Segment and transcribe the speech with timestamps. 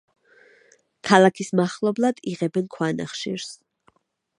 [1.09, 3.57] ქალაქის მახლობლად იღებენ ქვანახშირს.